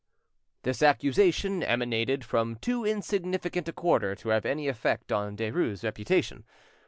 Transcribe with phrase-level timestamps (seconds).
[0.63, 6.43] This accusation emanated from too insignificant a quarter to have any effect on Derues' reputation.